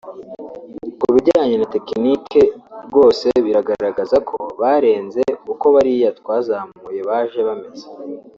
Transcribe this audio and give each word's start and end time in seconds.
ku 1.01 1.07
bijyanye 1.15 1.55
na 1.57 1.67
tekinike 1.75 2.41
rwose 2.87 3.27
biragaragara 3.45 4.17
ko 4.29 4.37
barenze 4.61 5.21
uko 5.53 5.65
bariya 5.75 6.09
twazamuye 6.19 7.01
baje 7.09 7.39
bameze 7.47 7.85